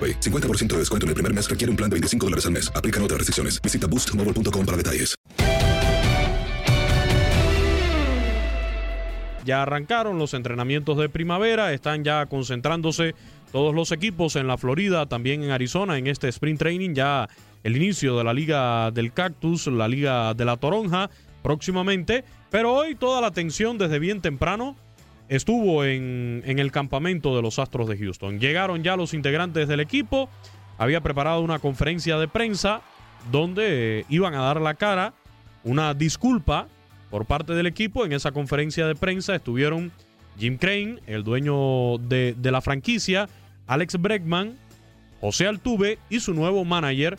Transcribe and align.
AroPay. 0.00 0.20
50% 0.20 0.68
de 0.68 0.78
descuento 0.78 1.04
en 1.04 1.08
el 1.10 1.14
primer 1.14 1.34
mes 1.34 1.50
requiere 1.50 1.70
un 1.70 1.76
plan 1.76 1.90
de 1.90 1.94
25 1.94 2.26
dólares 2.26 2.46
al 2.46 2.52
mes. 2.52 2.72
Aplican 2.74 3.02
otras 3.02 3.18
restricciones. 3.18 3.60
Visita 3.60 3.86
boostmobile.com 3.86 4.64
para 4.64 4.76
detalles. 4.76 5.14
Ya 9.44 9.62
arrancaron 9.62 10.18
los 10.18 10.34
entrenamientos 10.34 10.98
de 10.98 11.08
primavera, 11.08 11.72
están 11.72 12.04
ya 12.04 12.26
concentrándose 12.26 13.14
todos 13.52 13.74
los 13.74 13.90
equipos 13.90 14.36
en 14.36 14.46
la 14.46 14.58
Florida, 14.58 15.06
también 15.06 15.42
en 15.42 15.50
Arizona, 15.50 15.98
en 15.98 16.06
este 16.06 16.28
sprint 16.28 16.58
training, 16.58 16.94
ya 16.94 17.28
el 17.64 17.76
inicio 17.76 18.16
de 18.18 18.24
la 18.24 18.34
Liga 18.34 18.90
del 18.90 19.12
Cactus, 19.12 19.66
la 19.66 19.88
Liga 19.88 20.34
de 20.34 20.44
la 20.44 20.56
Toronja, 20.56 21.10
próximamente. 21.42 22.22
Pero 22.50 22.74
hoy 22.74 22.94
toda 22.94 23.20
la 23.20 23.28
atención 23.28 23.78
desde 23.78 23.98
bien 23.98 24.20
temprano 24.20 24.76
estuvo 25.30 25.84
en, 25.84 26.42
en, 26.44 26.58
el 26.58 26.72
campamento 26.72 27.34
de 27.36 27.40
los 27.40 27.58
Astros 27.58 27.88
de 27.88 27.96
Houston. 27.96 28.40
Llegaron 28.40 28.82
ya 28.82 28.96
los 28.96 29.14
integrantes 29.14 29.68
del 29.68 29.80
equipo, 29.80 30.28
había 30.76 31.00
preparado 31.00 31.40
una 31.40 31.60
conferencia 31.60 32.18
de 32.18 32.26
prensa 32.26 32.82
donde 33.30 34.00
eh, 34.00 34.04
iban 34.08 34.34
a 34.34 34.40
dar 34.42 34.60
la 34.60 34.74
cara, 34.74 35.14
una 35.62 35.94
disculpa 35.94 36.66
por 37.10 37.26
parte 37.26 37.54
del 37.54 37.66
equipo. 37.66 38.04
En 38.04 38.12
esa 38.12 38.32
conferencia 38.32 38.86
de 38.86 38.96
prensa 38.96 39.34
estuvieron 39.36 39.92
Jim 40.36 40.58
Crane, 40.58 40.98
el 41.06 41.22
dueño 41.22 41.98
de, 41.98 42.34
de 42.36 42.50
la 42.50 42.60
franquicia, 42.60 43.28
Alex 43.68 44.00
Bregman, 44.00 44.56
José 45.20 45.46
Altuve 45.46 45.98
y 46.08 46.18
su 46.18 46.34
nuevo 46.34 46.64
manager, 46.64 47.18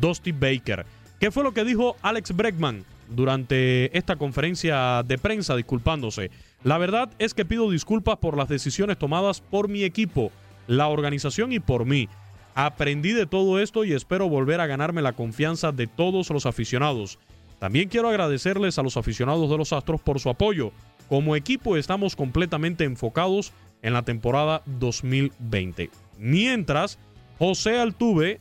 Dusty 0.00 0.32
Baker. 0.32 0.86
¿Qué 1.20 1.30
fue 1.30 1.44
lo 1.44 1.54
que 1.54 1.64
dijo 1.64 1.96
Alex 2.02 2.34
Bregman 2.34 2.84
durante 3.08 3.96
esta 3.96 4.16
conferencia 4.16 5.04
de 5.04 5.18
prensa 5.18 5.54
disculpándose? 5.54 6.32
La 6.64 6.78
verdad 6.78 7.10
es 7.18 7.34
que 7.34 7.44
pido 7.44 7.70
disculpas 7.70 8.16
por 8.16 8.38
las 8.38 8.48
decisiones 8.48 8.98
tomadas 8.98 9.42
por 9.42 9.68
mi 9.68 9.84
equipo, 9.84 10.32
la 10.66 10.88
organización 10.88 11.52
y 11.52 11.60
por 11.60 11.84
mí. 11.84 12.08
Aprendí 12.54 13.12
de 13.12 13.26
todo 13.26 13.60
esto 13.60 13.84
y 13.84 13.92
espero 13.92 14.30
volver 14.30 14.62
a 14.62 14.66
ganarme 14.66 15.02
la 15.02 15.12
confianza 15.12 15.72
de 15.72 15.86
todos 15.86 16.30
los 16.30 16.46
aficionados. 16.46 17.18
También 17.58 17.90
quiero 17.90 18.08
agradecerles 18.08 18.78
a 18.78 18.82
los 18.82 18.96
aficionados 18.96 19.50
de 19.50 19.58
los 19.58 19.74
Astros 19.74 20.00
por 20.00 20.20
su 20.20 20.30
apoyo. 20.30 20.72
Como 21.10 21.36
equipo 21.36 21.76
estamos 21.76 22.16
completamente 22.16 22.84
enfocados 22.84 23.52
en 23.82 23.92
la 23.92 24.02
temporada 24.02 24.62
2020. 24.64 25.90
Mientras, 26.18 26.98
José 27.38 27.78
Altuve 27.78 28.40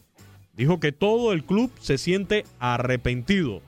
dijo 0.56 0.80
que 0.80 0.94
todo 0.94 1.34
el 1.34 1.44
club 1.44 1.74
se 1.82 1.98
siente 1.98 2.46
arrepentido. 2.60 3.62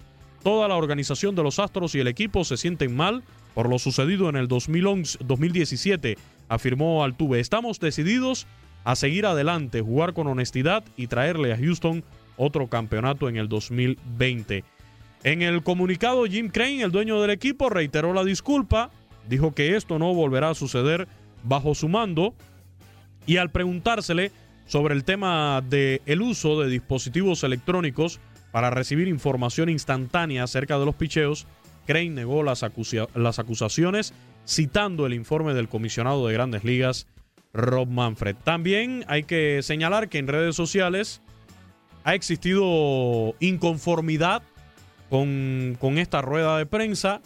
Toda 0.43 0.69
la 0.69 0.75
organización 0.75 1.35
de 1.35 1.43
los 1.43 1.59
Astros 1.59 1.93
y 1.95 1.99
el 1.99 2.07
equipo 2.07 2.45
se 2.45 2.55
sienten 2.55 2.95
mal 2.95 3.21
por 3.55 3.69
lo 3.69 3.79
sucedido 3.79 4.29
en 4.29 4.35
el 4.35 4.47
2011, 4.47 5.19
2017, 5.25 6.17
afirmó 6.49 7.03
Altuve. 7.03 7.39
Estamos 7.39 7.79
decididos 7.79 8.45
a 8.83 8.95
seguir 8.95 9.25
adelante, 9.25 9.81
jugar 9.81 10.13
con 10.13 10.27
honestidad 10.27 10.83
y 10.95 11.07
traerle 11.07 11.53
a 11.53 11.57
Houston 11.57 12.03
otro 12.37 12.67
campeonato 12.67 13.29
en 13.29 13.37
el 13.37 13.47
2020. 13.49 14.63
En 15.23 15.41
el 15.41 15.63
comunicado, 15.63 16.25
Jim 16.25 16.49
Crane, 16.49 16.83
el 16.83 16.91
dueño 16.91 17.19
del 17.21 17.31
equipo, 17.31 17.69
reiteró 17.69 18.13
la 18.13 18.23
disculpa, 18.23 18.91
dijo 19.27 19.55
que 19.55 19.75
esto 19.75 19.97
no 19.97 20.13
volverá 20.13 20.51
a 20.51 20.55
suceder 20.55 21.07
bajo 21.43 21.73
su 21.73 21.87
mando 21.87 22.35
y 23.25 23.37
al 23.37 23.51
preguntársele 23.51 24.31
sobre 24.65 24.93
el 24.95 25.03
tema 25.03 25.63
del 25.67 26.01
el 26.05 26.21
uso 26.21 26.61
de 26.61 26.69
dispositivos 26.69 27.43
electrónicos 27.43 28.19
para 28.51 28.69
recibir 28.69 29.07
información 29.07 29.69
instantánea 29.69 30.43
acerca 30.43 30.77
de 30.77 30.85
los 30.85 30.95
picheos, 30.95 31.47
Crane 31.85 32.09
negó 32.09 32.43
las, 32.43 32.63
acusa 32.63 33.07
las 33.15 33.39
acusaciones 33.39 34.13
citando 34.47 35.05
el 35.05 35.13
informe 35.13 35.53
del 35.53 35.69
comisionado 35.69 36.27
de 36.27 36.33
grandes 36.33 36.63
ligas, 36.63 37.07
Rob 37.53 37.87
Manfred. 37.87 38.35
También 38.43 39.05
hay 39.07 39.23
que 39.23 39.61
señalar 39.63 40.09
que 40.09 40.17
en 40.17 40.27
redes 40.27 40.55
sociales 40.55 41.21
ha 42.03 42.13
existido 42.13 43.35
inconformidad 43.39 44.43
con, 45.09 45.77
con 45.79 45.97
esta 45.97 46.21
rueda 46.21 46.57
de 46.57 46.65
prensa. 46.65 47.21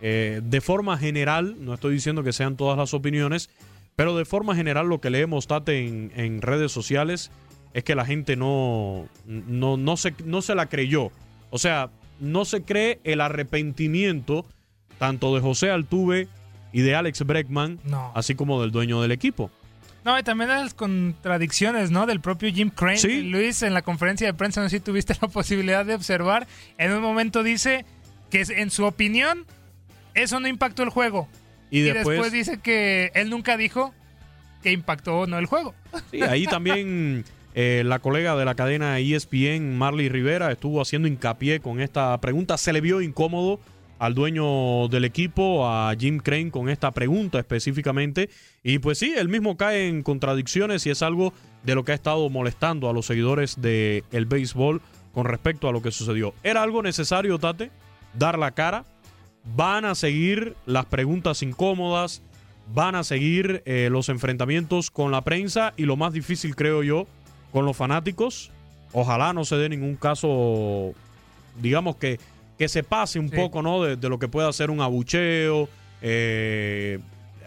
Eh, 0.00 0.40
de 0.42 0.60
forma 0.60 0.96
general, 0.96 1.56
no 1.64 1.74
estoy 1.74 1.94
diciendo 1.94 2.22
que 2.22 2.32
sean 2.32 2.56
todas 2.56 2.76
las 2.78 2.94
opiniones, 2.94 3.50
pero 3.96 4.16
de 4.16 4.24
forma 4.24 4.56
general 4.56 4.88
lo 4.88 5.00
que 5.00 5.10
leemos 5.10 5.46
Tate 5.46 5.86
en, 5.86 6.10
en 6.16 6.40
redes 6.42 6.72
sociales 6.72 7.30
es 7.74 7.84
que 7.84 7.94
la 7.94 8.04
gente 8.04 8.34
no, 8.36 9.08
no, 9.26 9.76
no, 9.76 9.96
se, 9.96 10.14
no 10.24 10.42
se 10.42 10.54
la 10.54 10.66
creyó. 10.66 11.12
O 11.50 11.58
sea, 11.58 11.90
no 12.20 12.44
se 12.44 12.62
cree 12.62 13.00
el 13.04 13.20
arrepentimiento 13.20 14.46
tanto 14.98 15.34
de 15.34 15.40
José 15.40 15.70
Altuve 15.70 16.28
y 16.72 16.82
de 16.82 16.94
Alex 16.94 17.24
Breckman, 17.24 17.80
no. 17.84 18.12
así 18.14 18.34
como 18.34 18.60
del 18.60 18.70
dueño 18.70 19.00
del 19.02 19.12
equipo. 19.12 19.50
No, 20.04 20.18
y 20.18 20.22
también 20.22 20.48
las 20.48 20.72
contradicciones, 20.72 21.90
¿no? 21.90 22.06
Del 22.06 22.20
propio 22.20 22.50
Jim 22.52 22.70
Crane. 22.70 22.96
Sí. 22.96 23.22
Luis, 23.22 23.62
en 23.62 23.74
la 23.74 23.82
conferencia 23.82 24.26
de 24.26 24.34
prensa, 24.34 24.62
no 24.62 24.68
sé 24.68 24.76
si 24.76 24.80
tuviste 24.84 25.14
la 25.20 25.28
posibilidad 25.32 25.84
de 25.84 25.94
observar, 25.94 26.46
en 26.78 26.92
un 26.92 27.02
momento 27.02 27.42
dice 27.42 27.84
que 28.30 28.44
en 28.48 28.70
su 28.70 28.84
opinión 28.84 29.44
eso 30.14 30.40
no 30.40 30.48
impactó 30.48 30.82
el 30.82 30.90
juego. 30.90 31.28
Y 31.70 31.80
Y 31.80 31.82
después, 31.82 32.16
después 32.16 32.32
dice 32.32 32.58
que 32.60 33.10
él 33.14 33.30
nunca 33.30 33.56
dijo 33.56 33.94
que 34.62 34.72
impactó 34.72 35.20
o 35.20 35.26
no 35.26 35.38
el 35.38 35.46
juego. 35.46 35.74
sí, 36.10 36.22
ahí 36.22 36.46
también 36.46 37.24
eh, 37.54 37.82
la 37.84 37.98
colega 37.98 38.36
de 38.36 38.44
la 38.44 38.54
cadena 38.54 38.98
ESPN, 38.98 39.76
Marley 39.76 40.08
Rivera, 40.08 40.52
estuvo 40.52 40.80
haciendo 40.80 41.08
hincapié 41.08 41.60
con 41.60 41.80
esta 41.80 42.18
pregunta. 42.20 42.56
Se 42.56 42.72
le 42.72 42.80
vio 42.80 43.00
incómodo 43.00 43.60
al 43.98 44.14
dueño 44.14 44.88
del 44.88 45.04
equipo, 45.04 45.68
a 45.68 45.94
Jim 45.98 46.18
Crane, 46.18 46.50
con 46.50 46.68
esta 46.68 46.90
pregunta 46.92 47.38
específicamente. 47.38 48.30
Y 48.62 48.78
pues 48.78 48.98
sí, 48.98 49.12
él 49.16 49.28
mismo 49.28 49.56
cae 49.56 49.88
en 49.88 50.02
contradicciones 50.02 50.86
y 50.86 50.90
es 50.90 51.02
algo 51.02 51.34
de 51.64 51.74
lo 51.74 51.84
que 51.84 51.92
ha 51.92 51.96
estado 51.96 52.30
molestando 52.30 52.88
a 52.88 52.92
los 52.92 53.06
seguidores 53.06 53.60
del 53.60 54.04
el 54.10 54.26
béisbol 54.26 54.80
con 55.12 55.26
respecto 55.26 55.68
a 55.68 55.72
lo 55.72 55.82
que 55.82 55.90
sucedió. 55.90 56.32
¿Era 56.42 56.62
algo 56.62 56.82
necesario, 56.82 57.38
Tate? 57.38 57.70
Dar 58.14 58.38
la 58.38 58.52
cara. 58.52 58.84
Van 59.56 59.84
a 59.84 59.94
seguir 59.94 60.54
las 60.66 60.86
preguntas 60.86 61.42
incómodas, 61.42 62.22
van 62.72 62.94
a 62.94 63.04
seguir 63.04 63.62
eh, 63.64 63.88
los 63.90 64.08
enfrentamientos 64.08 64.90
con 64.90 65.10
la 65.10 65.22
prensa 65.22 65.72
y 65.76 65.84
lo 65.84 65.96
más 65.96 66.12
difícil, 66.12 66.54
creo 66.56 66.82
yo, 66.82 67.06
con 67.52 67.64
los 67.64 67.76
fanáticos. 67.76 68.50
Ojalá 68.92 69.32
no 69.32 69.44
se 69.44 69.56
dé 69.56 69.68
ningún 69.68 69.96
caso, 69.96 70.92
digamos 71.60 71.96
que, 71.96 72.18
que 72.58 72.68
se 72.68 72.82
pase 72.82 73.18
un 73.18 73.30
Sí. 73.30 73.36
poco, 73.36 73.62
¿no? 73.62 73.82
De, 73.82 73.96
de 73.96 74.08
lo 74.08 74.18
que 74.18 74.28
pueda 74.28 74.52
ser 74.52 74.70
un 74.70 74.80
abucheo, 74.80 75.68
eh, 76.02 76.98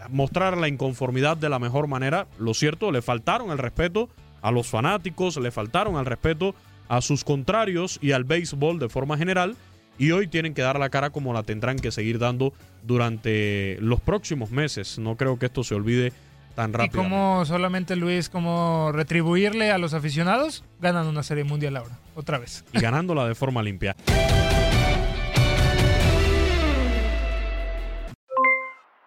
mostrar 0.10 0.58
la 0.58 0.68
inconformidad 0.68 1.38
de 1.38 1.50
la 1.50 1.60
mejor 1.60 1.88
manera. 1.88 2.28
Lo 2.40 2.54
cierto, 2.54 2.92
le 2.92 3.02
faltaron 3.02 3.52
el 3.52 3.58
respeto 3.58 4.10
a 4.42 4.52
los 4.52 4.68
fanáticos, 4.68 5.38
le 5.38 5.52
faltaron 5.52 5.96
el 5.98 6.06
respeto 6.06 6.56
a 6.90 7.02
sus 7.02 7.24
contrarios 7.24 8.00
y 8.02 8.12
al 8.12 8.24
béisbol 8.24 8.80
de 8.80 8.90
forma 8.90 9.18
general. 9.18 9.56
Y 9.98 10.12
hoy 10.12 10.28
tienen 10.28 10.54
que 10.54 10.62
dar 10.64 10.80
la 10.80 10.90
cara 10.90 11.12
como 11.12 11.34
la 11.34 11.44
tendrán 11.44 11.78
que 11.78 11.92
seguir 11.92 12.18
dando 12.20 12.52
durante 12.82 13.78
los 13.80 14.02
próximos 14.02 14.50
meses. 14.50 14.98
No 14.98 15.16
creo 15.18 15.38
que 15.38 15.46
esto 15.46 15.64
se 15.64 15.76
olvide 15.76 16.12
tan 16.56 16.74
Y 16.82 16.90
como 16.90 17.46
solamente 17.46 17.96
Luis, 17.96 18.30
como 18.30 18.92
retribuirle 18.92 19.72
a 19.72 19.78
los 19.78 19.94
aficionados, 19.94 20.64
ganan 20.80 21.08
una 21.08 21.24
serie 21.24 21.44
mundial 21.44 21.78
ahora, 21.78 21.98
otra 22.16 22.38
vez. 22.38 22.66
Y 22.72 22.80
ganándola 22.80 23.28
de 23.28 23.36
forma 23.36 23.62
limpia. 23.64 23.96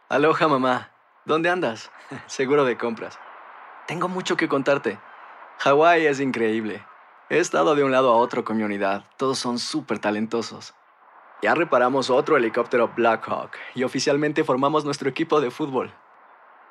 Aloha 0.09 0.49
mamá, 0.49 0.91
¿dónde 1.25 1.51
andas? 1.51 1.91
Seguro 2.27 2.65
de 2.65 2.77
compras. 2.77 3.19
Tengo 3.87 4.09
mucho 4.09 4.37
que 4.37 4.49
contarte. 4.49 4.99
Hawái 5.59 6.07
es 6.07 6.21
increíble. 6.21 6.85
He 7.29 7.39
estado 7.39 7.75
de 7.75 7.83
un 7.83 7.91
lado 7.91 8.13
a 8.13 8.17
otro 8.17 8.45
con 8.45 8.57
mi 8.57 8.63
unidad. 8.63 9.05
Todos 9.17 9.39
son 9.39 9.59
súper 9.59 9.99
talentosos. 9.99 10.75
Ya 11.43 11.55
reparamos 11.55 12.09
otro 12.09 12.37
helicóptero 12.37 12.93
Blackhawk 12.97 13.51
y 13.75 13.83
oficialmente 13.83 14.45
formamos 14.45 14.85
nuestro 14.85 15.11
equipo 15.11 15.41
de 15.41 15.51
fútbol. 15.51 15.93